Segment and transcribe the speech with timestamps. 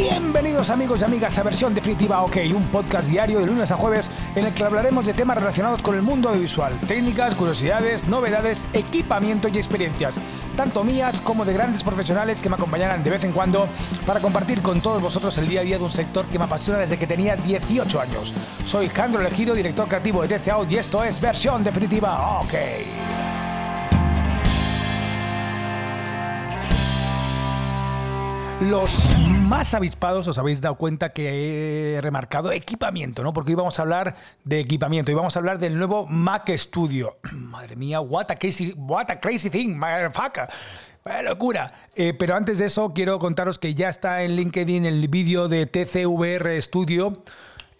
[0.00, 4.10] Bienvenidos amigos y amigas a Versión Definitiva OK, un podcast diario de lunes a jueves
[4.34, 9.48] en el que hablaremos de temas relacionados con el mundo audiovisual, técnicas, curiosidades, novedades, equipamiento
[9.48, 10.16] y experiencias,
[10.56, 13.68] tanto mías como de grandes profesionales que me acompañarán de vez en cuando
[14.06, 16.78] para compartir con todos vosotros el día a día de un sector que me apasiona
[16.78, 18.32] desde que tenía 18 años.
[18.64, 22.54] Soy Jandro Elegido, director creativo de TCAO y esto es Versión Definitiva OK.
[28.70, 33.32] Los más avispados os habéis dado cuenta que he remarcado equipamiento, ¿no?
[33.32, 37.18] Porque hoy vamos a hablar de equipamiento y vamos a hablar del nuevo Mac Studio.
[37.32, 40.48] Madre mía, what a crazy, what a crazy thing, motherfucker.
[41.04, 41.88] ¡Qué locura!
[41.96, 45.66] Eh, pero antes de eso, quiero contaros que ya está en LinkedIn el vídeo de
[45.66, 47.24] TCVR Studio,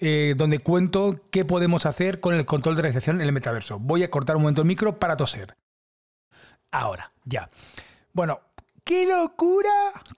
[0.01, 3.79] eh, donde cuento qué podemos hacer con el control de recepción en el metaverso.
[3.79, 5.55] Voy a cortar un momento el micro para toser.
[6.73, 7.49] Ahora, ya.
[8.13, 8.41] Bueno,
[8.85, 9.71] ¡Qué locura!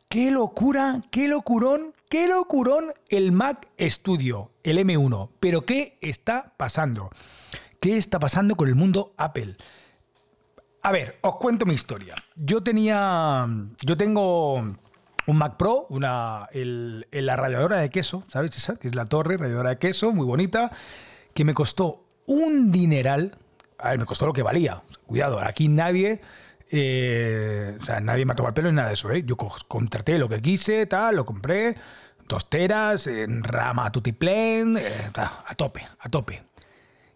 [0.09, 1.03] ¡Qué locura!
[1.11, 1.93] ¡Qué locurón!
[2.09, 5.29] ¡Qué locurón el Mac Studio, el M1!
[5.39, 7.11] Pero ¿qué está pasando?
[7.79, 9.57] ¿Qué está pasando con el mundo Apple?
[10.83, 12.15] A ver, os cuento mi historia.
[12.37, 13.47] Yo tenía.
[13.85, 18.77] Yo tengo un Mac Pro, una, la radiadora de queso, ¿sabes esa?
[18.77, 20.73] Que es la torre, radiadora de queso, muy bonita,
[21.35, 23.37] que me costó un dineral.
[23.79, 24.83] A ver, me costó lo que valía.
[25.07, 26.23] Cuidado, aquí nadie
[26.71, 29.11] eh, o sea, nadie me ha tomado el pelo ni nada de eso.
[29.11, 29.23] ¿eh?
[29.25, 31.77] Yo contraté lo que quise, tal, lo compré,
[32.29, 36.45] dos teras, en rama tutiplén, eh, a tope, a tope.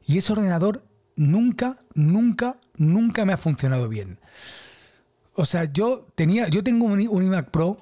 [0.07, 0.85] Y ese ordenador
[1.17, 4.21] nunca, nunca, nunca me ha funcionado bien.
[5.35, 7.79] O sea, yo tenía, yo tengo un, un iMac Pro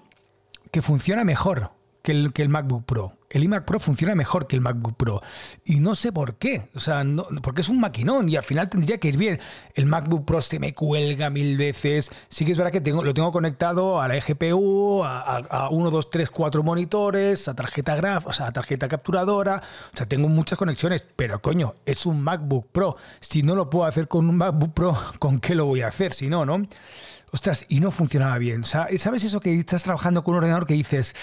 [0.70, 1.70] que funciona mejor
[2.02, 5.22] que el, que el MacBook Pro el iMac Pro funciona mejor que el MacBook Pro.
[5.64, 6.68] Y no sé por qué.
[6.74, 9.40] O sea, no, porque es un maquinón y al final tendría que ir bien.
[9.74, 12.10] El MacBook Pro se me cuelga mil veces.
[12.28, 16.10] Sí que es verdad que tengo, lo tengo conectado a la GPU, a, uno, dos,
[16.10, 19.62] tres, cuatro monitores, a tarjeta graf, o sea, a tarjeta capturadora.
[19.92, 21.04] O sea, tengo muchas conexiones.
[21.16, 22.96] Pero coño, es un MacBook Pro.
[23.20, 26.12] Si no lo puedo hacer con un MacBook Pro, ¿con qué lo voy a hacer?
[26.12, 26.62] Si no, ¿no?
[27.32, 28.64] Ostras, y no funcionaba bien.
[28.64, 31.14] ¿Sabes eso que estás trabajando con un ordenador que dices,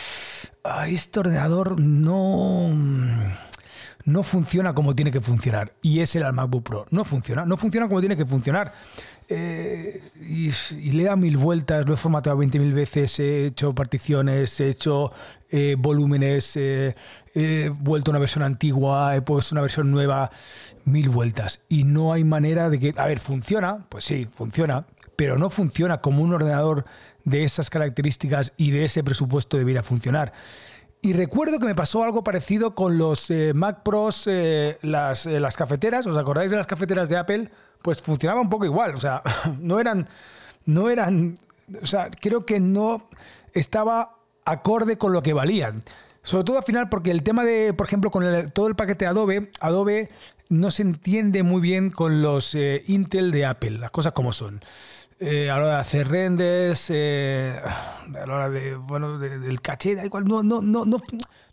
[0.87, 2.69] este ordenador no,
[4.05, 5.73] no funciona como tiene que funcionar?
[5.81, 6.85] Y es el MacBook Pro.
[6.91, 8.73] No funciona, no funciona como tiene que funcionar.
[9.29, 14.69] Eh, y, le da mil vueltas, lo he formatado 20.000 veces, he hecho particiones, he
[14.69, 15.11] hecho
[15.49, 16.95] eh, volúmenes, eh,
[17.33, 20.29] he vuelto una versión antigua, he puesto una versión nueva,
[20.85, 21.61] mil vueltas.
[21.69, 26.01] Y no hay manera de que, a ver, funciona, pues sí, funciona, pero no funciona
[26.01, 26.85] como un ordenador
[27.23, 30.33] de esas características y de ese presupuesto debiera funcionar.
[31.01, 35.41] Y recuerdo que me pasó algo parecido con los eh, Mac Pros, eh, las, eh,
[35.41, 36.05] las cafeteras.
[36.05, 37.49] ¿Os acordáis de las cafeteras de Apple?
[37.81, 38.95] Pues funcionaba un poco igual.
[38.95, 39.21] O sea,
[39.59, 40.07] no eran.
[40.65, 41.37] No eran.
[41.81, 43.09] O sea, creo que no
[43.53, 45.83] estaba acorde con lo que valían.
[46.21, 49.51] Sobre todo al final, porque el tema de, por ejemplo, con todo el paquete Adobe,
[49.59, 50.09] Adobe
[50.49, 52.55] no se entiende muy bien con los
[52.87, 54.61] Intel de Apple, las cosas como son.
[55.19, 59.95] Eh, a la hora de hacer renders, eh, a la hora de, bueno, del caché,
[59.95, 60.99] da igual, no, no, no, no,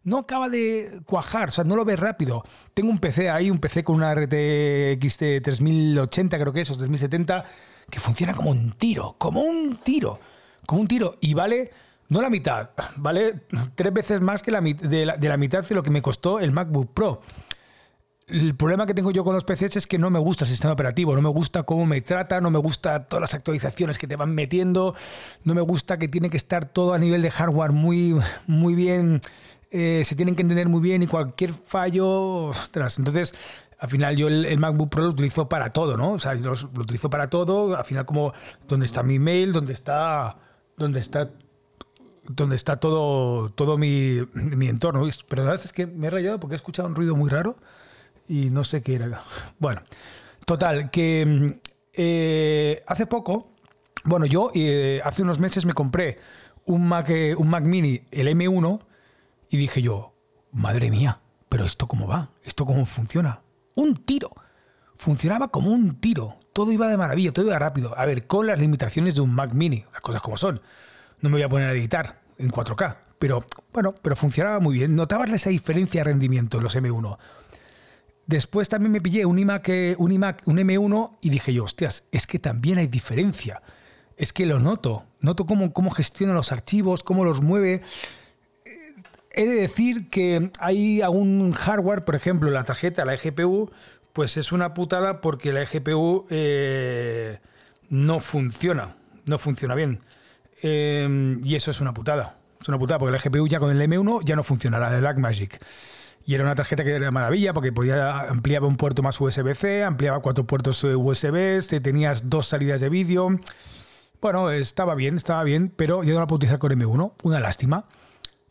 [0.03, 2.43] no acaba de cuajar, o sea, no lo ves rápido.
[2.75, 7.45] Tengo un PC ahí, un PC con una RTX 3080, creo que es, o 3070,
[7.89, 10.19] que funciona como un tiro, como un tiro,
[10.67, 11.71] como un tiro, y vale,
[12.09, 13.43] no la mitad, vale
[13.77, 16.41] tres veces más que la, de, la, de la mitad de lo que me costó
[16.41, 17.21] el MacBook Pro.
[18.31, 20.73] El problema que tengo yo con los PCs es que no me gusta el sistema
[20.73, 24.15] operativo, no me gusta cómo me trata, no me gusta todas las actualizaciones que te
[24.15, 24.95] van metiendo,
[25.43, 29.21] no me gusta que tiene que estar todo a nivel de hardware muy, muy bien,
[29.73, 33.35] eh, se tienen que entender muy bien y cualquier fallo, ostras, entonces
[33.81, 36.13] al final yo el, MacBook Pro lo utilizo para todo, ¿no?
[36.13, 38.33] O sea, lo, utilizo para todo, al final como
[38.69, 40.37] donde está mi email, donde está,
[40.77, 41.31] donde está
[42.29, 45.09] donde está todo, todo mi, mi entorno.
[45.29, 47.57] Pero la verdad es que me he rayado porque he escuchado un ruido muy raro
[48.31, 49.23] y no sé qué era.
[49.59, 49.83] Bueno,
[50.47, 51.61] total, que mm,
[51.95, 53.53] eh, hace poco,
[54.05, 56.19] bueno, yo eh, hace unos meses me compré
[56.65, 58.81] un Mac, eh, un Mac Mini, el M1,
[59.51, 60.15] y dije yo,
[60.53, 63.41] madre mía, pero esto cómo va, esto cómo funciona.
[63.75, 64.31] Un tiro.
[64.95, 66.37] Funcionaba como un tiro.
[66.53, 67.99] Todo iba de maravilla, todo iba rápido.
[67.99, 70.60] A ver, con las limitaciones de un Mac Mini, las cosas como son.
[71.21, 74.95] No me voy a poner a editar en 4K, pero bueno, pero funcionaba muy bien.
[74.95, 77.19] Notabas esa diferencia de rendimiento en los M1.
[78.30, 79.68] Después también me pillé un iMac,
[79.98, 83.60] un iMac, un M1 y dije yo, hostias, es que también hay diferencia.
[84.16, 85.04] Es que lo noto.
[85.18, 87.82] Noto cómo, cómo gestiona los archivos, cómo los mueve.
[89.32, 93.72] He de decir que hay algún hardware, por ejemplo, la tarjeta, la GPU,
[94.12, 97.41] pues es una putada porque la GPU eh,
[97.88, 98.94] no funciona,
[99.27, 99.98] no funciona bien.
[100.62, 102.38] Em, y eso es una putada.
[102.60, 105.00] Es una putada, porque la GPU ya con el M1 ya no funciona, la de
[105.00, 105.60] Blackmagic.
[106.30, 110.21] Y era una tarjeta que era maravilla porque podía ampliaba un puerto más USB-C, ampliaba
[110.21, 113.30] cuatro puertos eh, USB, tenías dos salidas de vídeo.
[114.21, 117.84] Bueno, estaba bien, estaba bien, pero yo no la puedo utilizar con M1, una lástima,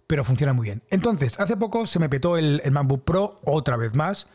[0.07, 0.83] pero funciona muy bien.
[0.89, 4.27] Entonces, hace poco se me petó el, el MacBook Pro otra vez más.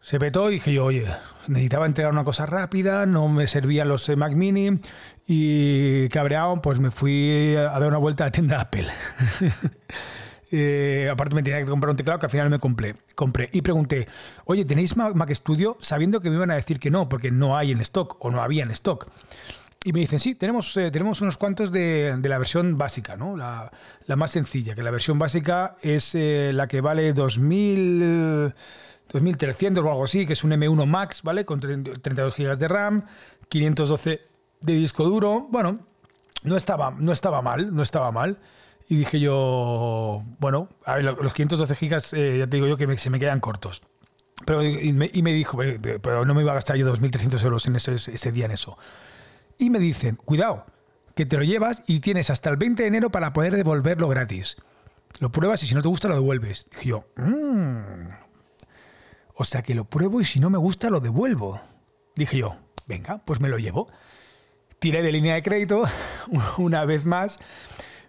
[0.00, 1.06] Se petó y dije yo, oye,
[1.46, 4.80] necesitaba entregar una cosa rápida, no me servían los eh, Mac Mini
[5.28, 8.88] y cabreado, pues me fui a dar una vuelta a la tienda Apple.
[10.58, 12.94] Eh, aparte me tenía que comprar un teclado que al final me compré.
[13.14, 13.50] compré.
[13.52, 14.08] Y pregunté,
[14.46, 15.76] oye, ¿tenéis Mac Studio?
[15.80, 18.40] Sabiendo que me iban a decir que no, porque no hay en stock o no
[18.40, 19.06] había en stock.
[19.84, 23.36] Y me dicen, sí, tenemos, eh, tenemos unos cuantos de, la versión básica, ¿no?
[23.36, 23.70] La,
[24.16, 28.54] más sencilla, que la versión básica es eh, la que vale 2000,
[29.12, 31.44] 2300 o algo así, que es un M1 Max, ¿vale?
[31.44, 33.04] Con 32 GB de RAM,
[33.50, 34.22] 512
[34.62, 35.48] de disco duro.
[35.50, 35.80] Bueno,
[36.44, 38.38] no estaba, no estaba mal, no estaba mal.
[38.88, 42.96] Y dije yo, bueno, a ver, los 512 gigas, eh, ya te digo yo que
[42.96, 43.82] se me quedan cortos.
[44.44, 47.94] Pero, y me, dijo, pero no me iba a gastar yo 2.300 euros en ese,
[47.94, 48.76] ese día en eso.
[49.58, 50.66] Y me dicen, cuidado,
[51.16, 54.56] que te lo llevas y tienes hasta el 20 de enero para poder devolverlo gratis.
[55.18, 56.66] Lo pruebas y si no te gusta lo devuelves.
[56.70, 58.08] Dije yo, mmm.
[59.34, 61.60] O sea que lo pruebo y si no me gusta lo devuelvo.
[62.14, 62.56] Dije yo,
[62.86, 63.88] venga, pues me lo llevo.
[64.78, 65.84] Tiré de línea de crédito
[66.58, 67.40] una vez más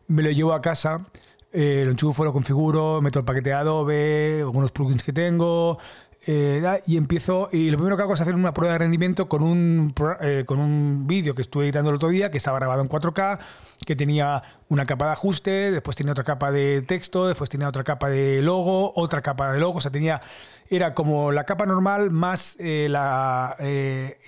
[0.07, 1.05] me lo llevo a casa,
[1.51, 5.77] eh, lo enchufo, lo configuro, meto el paquete de Adobe, algunos plugins que tengo,
[6.25, 9.43] eh, y empiezo, y lo primero que hago es hacer una prueba de rendimiento con
[9.43, 13.39] un, eh, un vídeo que estuve editando el otro día, que estaba grabado en 4K,
[13.85, 17.83] que tenía una capa de ajuste, después tenía otra capa de texto, después tenía otra
[17.83, 20.21] capa de logo, otra capa de logo, o sea, tenía,
[20.69, 23.55] era como la capa normal más la,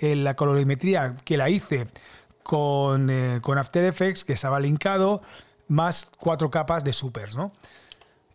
[0.00, 1.86] la colorimetría que la hice
[2.42, 3.10] con,
[3.42, 5.20] con After Effects, que estaba linkado,
[5.70, 7.52] más cuatro capas de supers, ¿no?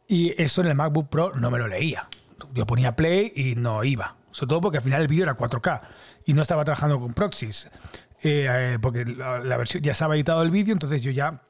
[0.07, 2.07] Y eso en el MacBook Pro no me lo leía.
[2.53, 4.15] Yo ponía play y no iba.
[4.31, 5.81] Sobre todo porque al final el vídeo era 4K
[6.25, 7.65] y no estaba trabajando con proxies.
[8.23, 11.41] Eh, eh, porque la, versión ya estaba editado el vídeo, entonces yo ya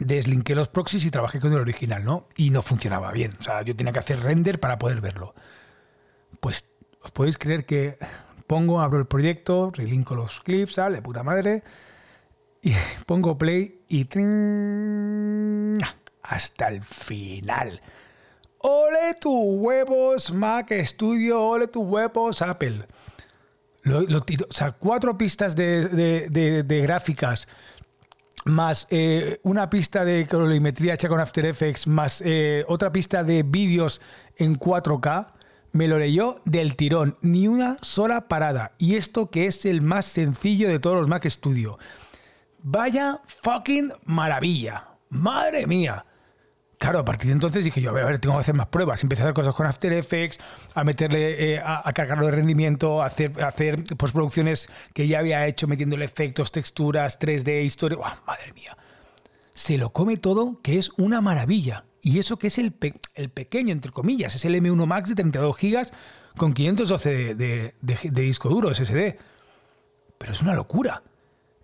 [0.00, 2.26] deslinqué los proxies y trabajé con el original, ¿no?
[2.36, 3.32] Y no funcionaba bien.
[3.38, 5.34] O sea, yo tenía que hacer render para poder verlo.
[6.40, 6.64] Pues
[7.02, 7.96] os podéis creer que
[8.48, 11.62] pongo, abro el proyecto, relinco los clips, sale, puta madre
[12.62, 12.72] y
[13.06, 14.06] pongo play y
[16.22, 17.80] hasta el final.
[18.60, 22.86] Ole tus huevos Mac Studio, ole tus huevos Apple.
[23.82, 27.48] Lo, o sea, cuatro pistas de, gráficas
[28.44, 33.42] más eh, una pista de colorimetría hecha con After Effects, más eh, otra pista de
[33.42, 34.00] vídeos
[34.36, 35.32] en 4K,
[35.72, 38.72] me lo leyó del tirón, ni una sola parada.
[38.78, 41.78] Y esto que es el más sencillo de todos los Mac Studio.
[42.70, 44.84] Vaya fucking maravilla.
[45.08, 46.04] Madre mía.
[46.76, 48.66] Claro, a partir de entonces dije yo, a ver, a ver, tengo que hacer más
[48.66, 49.02] pruebas.
[49.02, 50.38] Empecé a hacer cosas con After Effects,
[50.74, 55.66] a meterle, eh, a, cargarlo de rendimiento, a hacer, hacer postproducciones que ya había hecho
[55.66, 57.96] metiéndole efectos, texturas, 3D, historia.
[58.26, 58.76] madre mía.
[59.54, 61.86] Se lo come todo, que es una maravilla.
[62.02, 62.74] Y eso que es el,
[63.14, 65.86] el pequeño, entre comillas, es el M1 Max de 32 GB
[66.36, 69.16] con 512 de, de disco duro, SSD.
[70.18, 71.02] Pero es una locura.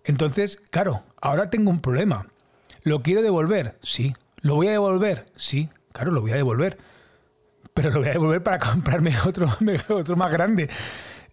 [0.05, 2.27] Entonces, claro, ahora tengo un problema.
[2.83, 3.77] ¿Lo quiero devolver?
[3.83, 4.15] Sí.
[4.43, 5.27] ¿Lo voy a devolver?
[5.37, 6.79] Sí, claro, lo voy a devolver.
[7.73, 9.49] Pero lo voy a devolver para comprarme otro,
[9.89, 10.69] otro más grande.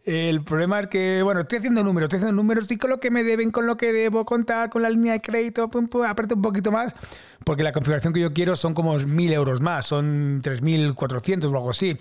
[0.04, 3.12] El problema es que, bueno, estoy haciendo números, estoy haciendo números y con lo que
[3.12, 6.34] me deben, con lo que debo contar, con la línea de crédito, pum, pum, aparte
[6.34, 6.96] un poquito más,
[7.44, 11.70] porque la configuración que yo quiero son como 1.000 euros más, son 3.400 o algo
[11.70, 12.00] así.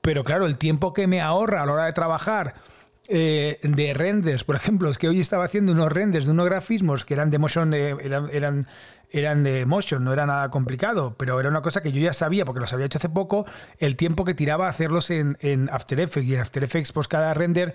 [0.00, 2.54] Pero claro, el tiempo que me ahorra a la hora de trabajar
[3.10, 7.06] eh, de renders, por ejemplo, es que hoy estaba haciendo unos renders de unos grafismos
[7.06, 8.66] que eran de motion, eran, eran,
[9.10, 12.44] eran, de motion, no era nada complicado, pero era una cosa que yo ya sabía,
[12.44, 13.46] porque los había hecho hace poco,
[13.78, 15.36] el tiempo que tiraba hacerlos en,
[15.72, 16.28] After Effects.
[16.28, 17.74] Y en After Effects, pues cada render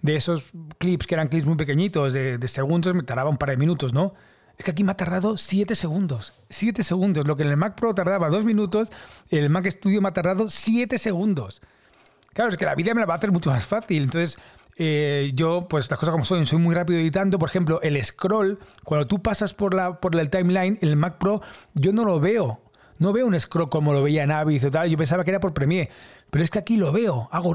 [0.00, 3.58] de esos clips, que eran clips muy pequeñitos, de, segundos, me tardaba un par de
[3.58, 4.14] minutos, ¿no?
[4.56, 6.32] Es que aquí me ha tardado 7 segundos.
[6.48, 7.26] 7 segundos.
[7.26, 8.88] Lo que en el Mac Pro tardaba 2 minutos,
[9.28, 11.60] en el Mac Studio me ha tardado 7 segundos.
[12.32, 14.02] Claro, es que la vida me la va a hacer mucho más fácil.
[14.04, 14.38] Entonces,
[14.82, 17.38] eh, yo, pues las cosas como son, soy muy rápido editando.
[17.38, 21.42] Por ejemplo, el scroll, cuando tú pasas por, la, por el timeline, el Mac Pro,
[21.74, 22.62] yo no lo veo.
[22.96, 24.88] No veo un scroll como lo veía en Avid o tal.
[24.88, 25.90] Yo pensaba que era por Premiere.
[26.30, 27.28] Pero es que aquí lo veo.
[27.30, 27.54] Hago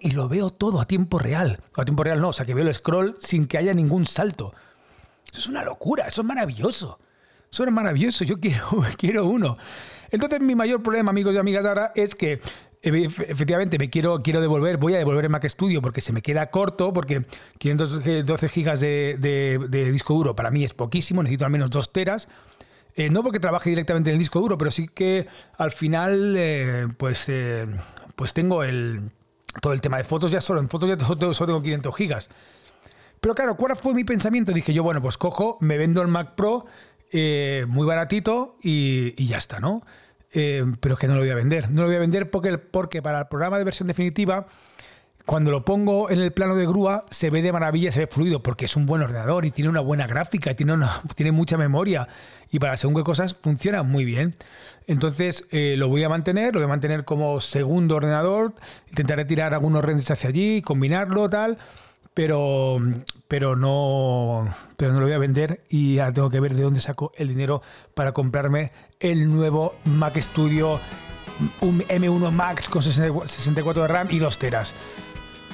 [0.00, 1.60] y lo veo todo a tiempo real.
[1.74, 4.54] a tiempo real no, o sea que veo el scroll sin que haya ningún salto.
[5.30, 6.98] Eso es una locura, eso es maravilloso.
[7.52, 9.58] Eso es maravilloso, yo quiero, quiero uno.
[10.10, 12.40] Entonces mi mayor problema, amigos y amigas, ahora es que
[12.82, 16.50] efectivamente me quiero, quiero devolver, voy a devolver el Mac Studio porque se me queda
[16.50, 17.24] corto, porque
[17.58, 22.28] 512 gigas de, disco duro para mí es poquísimo, necesito al menos 2 teras.
[22.94, 26.88] Eh, no porque trabaje directamente en el disco duro, pero sí que al final, eh,
[26.96, 27.66] pues, eh,
[28.16, 29.12] pues tengo el,
[29.62, 30.60] todo el tema de fotos ya solo.
[30.60, 32.28] En fotos ya solo, tengo 500 gigas.
[33.20, 34.52] Pero claro, ¿cuál fue mi pensamiento?
[34.52, 36.66] Dije yo, bueno, pues cojo, me vendo el Mac Pro
[37.12, 39.80] muy baratito y, ya está, ¿no?
[40.32, 41.70] Pero es que no lo voy a vender.
[41.70, 44.46] No lo voy a vender porque, porque para el programa de versión definitiva
[45.28, 48.42] cuando lo pongo en el plano de grúa se ve de maravilla, se ve fluido,
[48.42, 50.74] porque es un buen ordenador y tiene una buena gráfica, y tiene,
[51.16, 52.08] tiene mucha memoria
[52.50, 54.34] y para según qué cosas funciona muy bien.
[54.86, 58.54] Entonces eh, lo voy a mantener, lo voy a mantener como segundo ordenador,
[58.88, 61.58] intentaré tirar algunos renders hacia allí, combinarlo, tal,
[62.18, 62.80] pero,
[63.28, 66.80] pero, no, pero no lo voy a vender y ya tengo que ver de dónde
[66.80, 67.62] saco el dinero
[67.94, 70.80] para comprarme el nuevo Mac Studio
[71.60, 74.74] un M1 Max con 64 de RAM y 2 teras.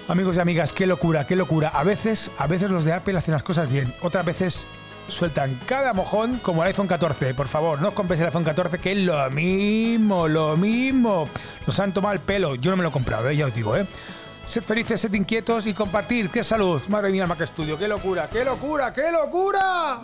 [0.09, 1.69] Amigos y amigas, qué locura, qué locura.
[1.69, 4.67] A veces, a veces los de Apple hacen las cosas bien, otras veces
[5.09, 7.35] sueltan cada mojón como el iPhone 14.
[7.35, 11.29] Por favor, no os compréis el iPhone 14, que es lo mismo, lo mismo.
[11.67, 12.55] Nos han tomado el pelo.
[12.55, 13.37] Yo no me lo he comprado, ¿eh?
[13.37, 13.87] ya os digo, ¿eh?
[14.47, 16.31] Sed felices, sed inquietos y compartir.
[16.31, 16.81] ¡Qué salud!
[16.89, 20.03] Madre mía, Mac Studio, qué locura, qué locura, qué locura.